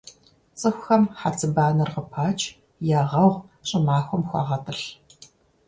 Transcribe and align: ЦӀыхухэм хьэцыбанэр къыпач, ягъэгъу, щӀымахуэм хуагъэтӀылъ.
ЦӀыхухэм 0.59 1.03
хьэцыбанэр 1.19 1.89
къыпач, 1.93 2.39
ягъэгъу, 2.99 3.41
щӀымахуэм 3.67 4.21
хуагъэтӀылъ. 4.29 4.85